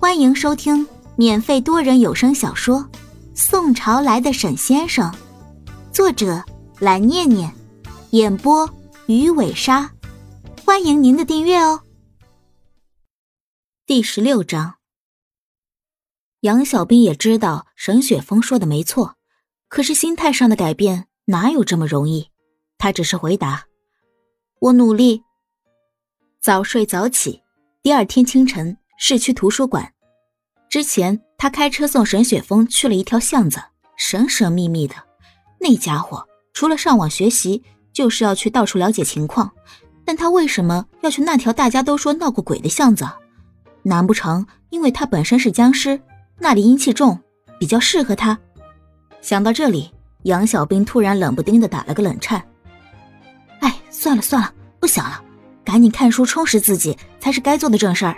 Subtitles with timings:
[0.00, 0.86] 欢迎收听
[1.16, 2.78] 免费多人有声小说
[3.34, 5.10] 《宋朝来的沈先生》，
[5.92, 6.40] 作者
[6.78, 7.52] 蓝念念，
[8.10, 8.72] 演播
[9.06, 9.92] 鱼尾鲨。
[10.64, 11.82] 欢迎您的订阅哦。
[13.86, 14.76] 第十六章，
[16.42, 19.16] 杨小兵也知道沈雪峰说的没错，
[19.66, 22.30] 可是心态上的改变哪有这么容易？
[22.78, 23.66] 他只是回答
[24.62, 25.24] ：“我努力。”
[26.40, 27.42] 早睡早起，
[27.82, 29.92] 第二天清晨，市区图书馆。
[30.68, 33.62] 之前他开车送沈雪峰去了一条巷子，
[33.96, 34.96] 神神秘秘的。
[35.60, 39.52] 那家伙除了上网学习，就是要去到处了解情况。
[40.04, 43.08] 但他为什么要去那条大家都说闹过鬼的巷子？
[43.84, 46.00] 难不成因为他本身是僵尸，
[46.38, 47.20] 那里阴气重，
[47.60, 48.36] 比较适合他？
[49.20, 49.92] 想到这里，
[50.24, 52.44] 杨小兵突然冷不丁的打了个冷颤。
[53.60, 55.22] 哎，算了算了，不想了。
[55.64, 58.16] 赶紧看书充实自己才是该做的正事儿。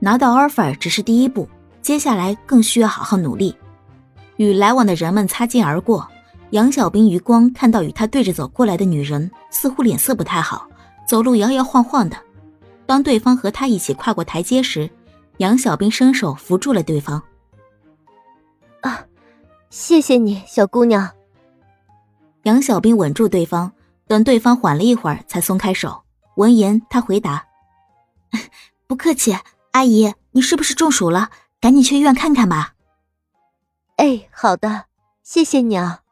[0.00, 1.48] 拿到 offer 只是第一步，
[1.82, 3.56] 接下来更需要好好努力。
[4.36, 6.08] 与来往的人们擦肩而过，
[6.50, 10.68] 杨小兵余光看到与他对着走过来的女人，似乎脸色不太好，
[11.06, 12.16] 走路摇摇晃晃的。
[12.86, 14.88] 当对方和他一起跨过台阶时，
[15.38, 17.22] 杨小兵伸手扶住了对方。
[18.80, 19.04] 啊，
[19.70, 21.10] 谢谢你，小姑娘。
[22.44, 23.70] 杨小兵稳住对方，
[24.06, 26.00] 等对方缓了一会儿，才松开手。
[26.36, 27.44] 闻言，他回答
[28.86, 29.36] ：“不客气，
[29.78, 31.30] 阿姨，你是不是中暑了？
[31.60, 32.74] 赶紧去医院看看吧。
[33.94, 34.86] ”“哎，好的，
[35.22, 36.02] 谢谢你啊。”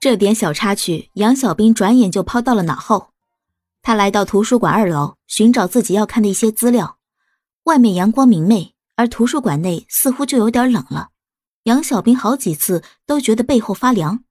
[0.00, 3.12] 这点小插曲，杨小兵转眼就抛到了脑后。
[3.82, 6.98] 他来到图书馆二楼，寻找自己要看的一些资料。
[7.64, 11.10] 外面阳光明媚，而图书馆内似乎就有点冷了。
[11.64, 14.24] 杨小兵好几次都觉得背后发凉，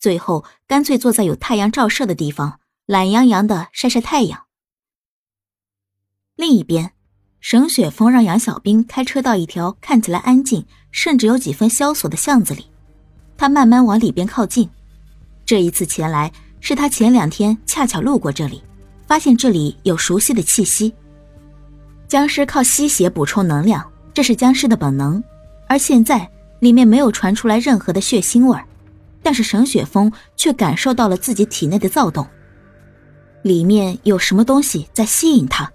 [0.00, 2.58] 最后干脆坐在有太阳照射的地方。
[2.86, 4.46] 懒洋洋的晒晒太阳。
[6.34, 6.94] 另一边，
[7.50, 12.66] 沈雪峰让杨小兵开车到一条看起来安静，甚至有几分萧索的巷子里。
[13.38, 14.68] 他慢慢往里边靠近。
[15.46, 16.30] 这一次前来，
[16.60, 18.62] 是他前两天恰巧路过这里，
[19.06, 20.92] 发现这里有熟悉的气息。
[22.06, 25.24] 僵尸靠吸血补充能量，这是僵尸的本能。
[25.68, 26.30] 而现在
[26.60, 28.58] 里面没有传出来任何的血腥味
[29.22, 32.26] 但是沈雪峰却感受到了自己体内的躁动。
[33.40, 35.72] 里面有什么东西在吸引他？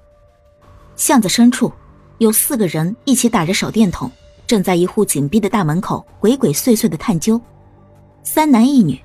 [0.95, 1.71] 巷子深处，
[2.19, 4.11] 有四个人一起打着手电筒，
[4.45, 7.41] 正在一户紧闭的大门口鬼鬼祟祟的探究。
[8.23, 8.99] 三男一女，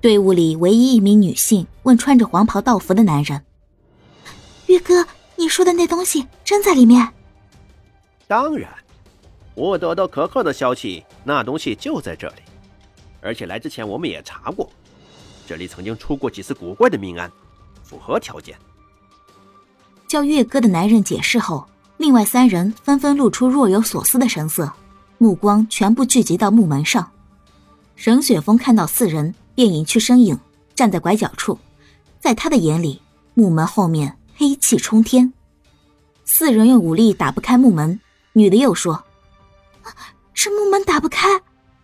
[0.00, 3.44] 队伍里唯一一名女性问穿着黄袍道服的男人
[4.66, 5.06] ：“玉哥，
[5.36, 7.12] 你说的那东西真在里面
[8.26, 8.72] ？”“当然，
[9.54, 12.42] 我得到可靠的消息，那东西就在这里。
[13.20, 14.70] 而且来之前我们也查过，
[15.46, 17.30] 这里曾经出过几次古怪的命案。”
[17.84, 18.58] 符合条件。
[20.16, 21.68] 叫月哥的男人解释后，
[21.98, 24.72] 另外三人纷纷露出若有所思的神色，
[25.18, 27.10] 目光全部聚集到木门上。
[27.96, 30.40] 沈雪峰看到四人，便隐去身影，
[30.74, 31.58] 站在拐角处。
[32.18, 33.02] 在他的眼里，
[33.34, 35.30] 木门后面黑气冲天。
[36.24, 38.00] 四人用武力打不开木门，
[38.32, 39.04] 女的又说
[40.32, 41.28] ：“这木门打不开，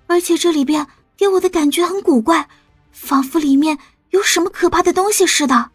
[0.06, 0.86] 而且这里边
[1.18, 2.48] 给我的感觉很古怪，
[2.92, 3.76] 仿佛里面
[4.08, 5.68] 有什么可怕的东西似的。”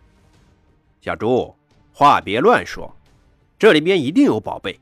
[1.02, 1.54] 小朱，
[2.00, 2.96] 话别乱说，
[3.58, 4.80] 这里边一定有宝贝。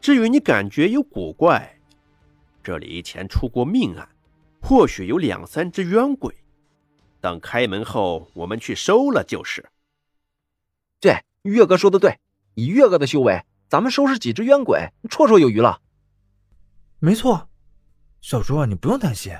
[0.00, 1.78] 至于你感觉有古怪，
[2.60, 4.08] 这里以前出过命案，
[4.60, 6.34] 或许有两三只冤鬼。
[7.20, 9.64] 等开门后，我们去收了就是。
[10.98, 12.18] 对，月哥说的对，
[12.54, 15.82] 以月哥的修为，咱们收拾几只冤鬼，绰绰有余了。
[16.98, 17.48] 没错，
[18.20, 19.32] 小朱，你不用担心，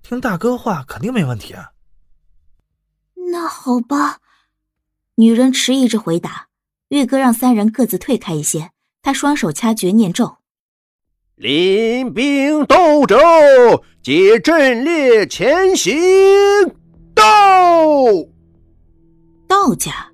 [0.00, 1.54] 听大哥话，肯定没问题。
[3.30, 4.22] 那好吧。
[5.20, 6.46] 女人迟疑着回答
[6.88, 8.70] ：“玉哥让三人各自退开一些，
[9.02, 10.38] 他双手掐诀念咒，
[11.34, 13.18] 临兵斗咒，
[14.02, 15.94] 皆阵列前行。
[17.12, 17.84] 道，
[19.46, 20.10] 道家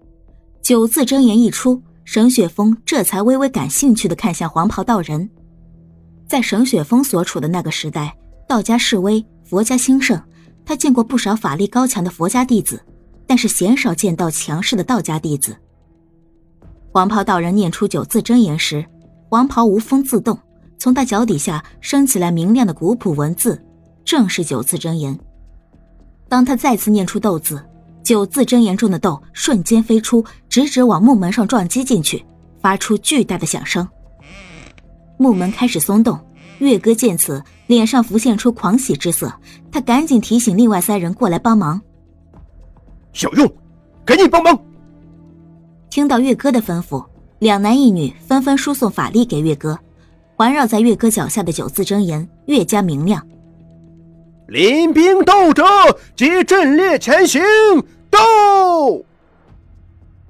[0.61, 5.31] 九字真言一出，沈雪峰这才微微感兴趣的看向黄袍道人。
[6.27, 8.19] 在沈雪峰所处的那个时代，
[8.49, 10.21] 道家式微，佛家兴盛，
[10.65, 12.83] 他见过不少法力高强的佛家弟子。”
[13.27, 15.57] 但是鲜少见到强势的道家弟子。
[16.93, 18.85] 黄袍道人念出九字真言时，
[19.29, 20.39] 黄袍无风自动，
[20.79, 23.63] 从他脚底下升起来明亮的古朴文字，
[24.05, 25.19] 正是九字真言。
[26.29, 27.63] 当他再次念出斗字，
[28.03, 32.25] 九字真言中的斗瞬间飞出，直直往木门上撞击进去，
[32.61, 33.87] 发出巨大的响声。
[35.19, 36.19] 木门开始松动，
[36.59, 39.33] 月哥见此，脸上浮现出狂喜之色，
[39.71, 41.81] 他赶紧提醒另外三人过来帮忙。
[43.17, 43.51] 小用，
[44.05, 44.61] 赶紧帮忙！
[45.89, 47.03] 听到月哥的吩咐，
[47.39, 49.79] 两男一女纷纷输送法力给月哥，
[50.37, 53.27] 环绕在月哥脚下的九字真言越加明亮。
[54.49, 55.65] 临兵斗者
[56.15, 57.43] 即阵列前行，
[58.11, 59.03] 斗！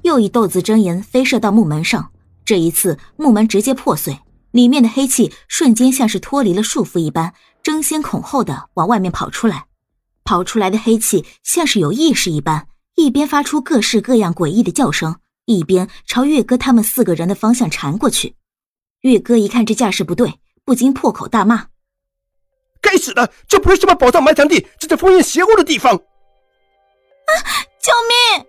[0.03, 2.11] 又一斗字真言飞射到木门上，
[2.45, 4.21] 这一次木门直接破碎，
[4.53, 7.35] 里面的黑气瞬间像是脱离了束缚一般，
[7.65, 9.65] 争先恐后的往外面跑出来。
[10.25, 12.67] 跑出来的黑气像是有意识一般，
[12.97, 18.35] 一边发出各式各样诡异的叫声，一边朝月哥他们四个人的方向缠过去。
[19.03, 21.67] 月哥一看这架势不对，不禁破口大骂
[22.81, 27.33] ：“该死的，这不是什么宝藏埋藏地，这是封印邪物的地方！”啊！
[27.79, 27.93] 救
[28.41, 28.47] 命！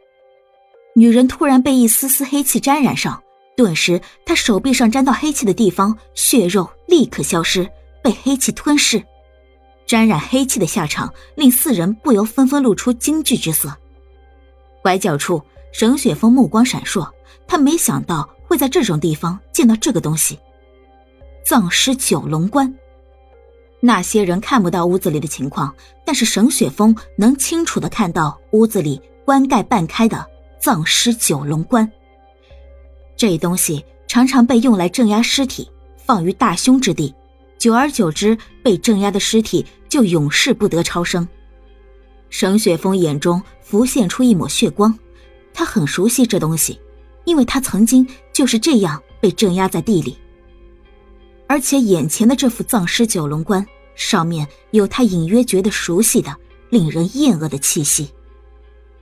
[0.95, 3.21] 女人突然被一丝丝黑气沾染上，
[3.57, 7.69] 顿时她手臂上沾到黑气的地方，血肉立刻消失，
[8.01, 9.03] 被黑气吞噬。
[9.85, 13.77] 沾染黑气的下场，令四人不由纷纷露出惊惧之色。
[14.87, 15.41] 拐角处，
[15.73, 17.05] 沈雪峰目光闪烁，
[17.45, 20.39] 他没想到会在这种地方见到这个东西——
[21.45, 22.73] 葬尸九龙棺。
[23.81, 25.75] 那些人看不到屋子里的情况，
[26.05, 30.25] 但是沈雪峰能清楚的看到屋子里棺盖半开的
[30.57, 31.91] 葬尸九龙棺。
[33.17, 37.13] 这东西常常被用来镇压尸体，放于大凶之地。
[37.59, 41.27] 久而久之，被镇压的尸体就永世不得超生。
[42.29, 44.97] 沈雪峰眼中浮现出一抹血光，
[45.53, 46.79] 他很熟悉这东西，
[47.25, 50.17] 因为他曾经就是这样被镇压在地里。
[51.47, 53.65] 而且眼前的这副葬尸九龙棺
[53.95, 56.35] 上面有他隐约觉得熟悉的、
[56.69, 58.11] 令人厌恶的气息。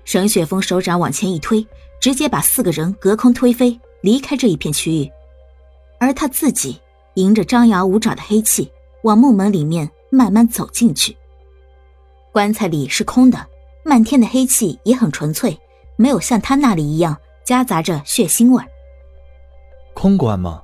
[0.04, 1.66] 沈雪峰手掌往前一推，
[2.00, 5.10] 直接把四个人隔空推飞，离开这一片区域，
[6.00, 6.80] 而他自己。
[7.16, 8.70] 迎着张牙舞爪的黑气，
[9.04, 11.16] 往木门里面慢慢走进去。
[12.36, 13.48] 棺材里是空的，
[13.86, 15.58] 漫天的黑气也很纯粹，
[15.96, 17.16] 没有像他那里一样
[17.46, 18.62] 夹杂着血腥味。
[19.94, 20.62] 空棺吗？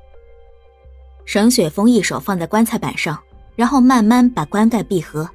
[1.23, 3.17] 沈雪峰一手放在棺材板上，
[3.55, 5.29] 然后慢慢把棺盖闭合，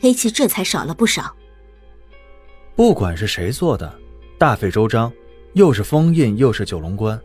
[0.00, 1.30] 黑气这才少了不少。
[2.74, 3.94] 不管是谁做的，
[4.38, 5.12] 大费周章，
[5.52, 7.20] 又是封印，又是九龙棺，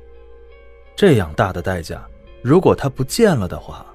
[0.93, 2.05] 这样大的代价。
[2.41, 3.85] 如果他不见了的话，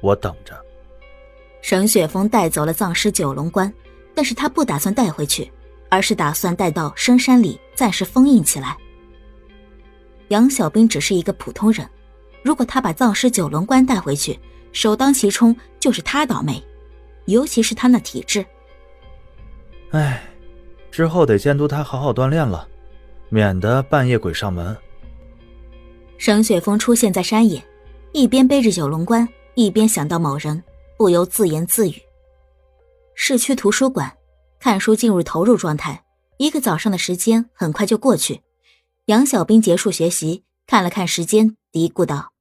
[0.00, 0.60] 我等着。
[1.64, 3.72] 沈雪峰带走了藏尸九龙棺，
[4.14, 5.50] 但是他不打算带回去，
[5.88, 8.76] 而是打算带到深山里暂时封印起来。
[10.28, 11.88] 杨小兵只是一个普通人，
[12.42, 14.38] 如果他把藏尸九龙棺带回去，
[14.72, 16.62] 首当其冲就是他倒霉，
[17.24, 18.44] 尤其是他那体质。
[19.92, 20.22] 唉，
[20.90, 22.68] 之后得监督他好好锻炼了，
[23.30, 24.76] 免得半夜鬼上门。
[26.18, 27.64] 沈雪峰出现在山野，
[28.12, 30.62] 一边背着九龙棺，一边想到某人，
[30.96, 32.00] 不由自言自语。
[33.14, 34.16] 市区图书馆，
[34.58, 36.04] 看书进入投入状态，
[36.38, 38.42] 一个早上的时间很快就过去。
[39.06, 42.32] 杨小兵结束学习，看了看时间，嘀咕道：“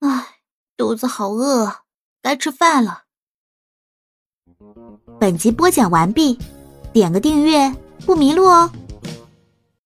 [0.00, 0.38] 唉，
[0.76, 1.80] 肚子好饿，
[2.22, 3.04] 该吃饭了。”
[5.18, 6.38] 本集播讲完毕，
[6.92, 7.74] 点个订阅
[8.06, 8.70] 不迷路哦。